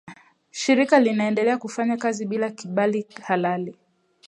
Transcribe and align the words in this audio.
Shirika 0.51 0.99
linaendelea 0.99 1.57
kufanya 1.57 1.97
kazi 1.97 2.25
bila 2.25 2.49
kibali 2.49 3.07
halali 3.23 3.77